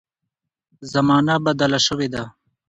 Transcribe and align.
زمانه 0.91 1.35
بدله 1.45 1.79
شوې 1.87 2.07
ده. 2.13 2.23